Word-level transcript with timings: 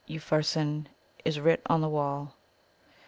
Upharsin 0.09 0.87
is 1.23 1.39
writ 1.39 1.61
on 1.67 1.81
the 1.81 1.87
wall. 1.87 2.33